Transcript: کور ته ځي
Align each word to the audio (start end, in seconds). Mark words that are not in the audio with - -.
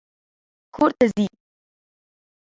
کور 0.75 0.91
ته 0.97 1.05
ځي 1.13 1.25